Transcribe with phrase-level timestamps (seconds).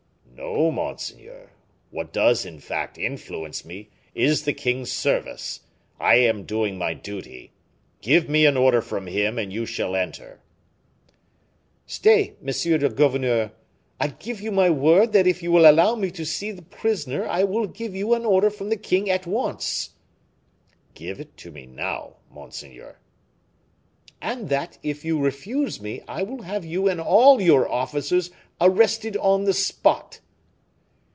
[0.33, 1.51] "No, monseigneur;
[1.91, 5.59] what does, in fact, influence me, is the king's service.
[5.99, 7.51] I am doing my duty.
[8.01, 10.39] Give me an order from him, and you shall enter."
[11.85, 12.79] "Stay, M.
[12.81, 13.51] le gouverneur,
[13.99, 17.43] I give you my word that if you allow me to see the prisoner, I
[17.43, 19.91] will give you an order from the king at once."
[20.95, 22.97] "Give it to me now, monseigneur."
[24.21, 29.15] "And that, if you refuse me, I will have you and all your officers arrested
[29.17, 30.19] on the spot."